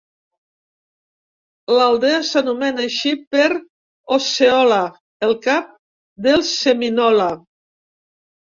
[1.79, 3.45] L'aldea s'anomena així per
[4.17, 4.81] Osceola,
[5.29, 5.71] el cap
[6.29, 7.33] dels seminola.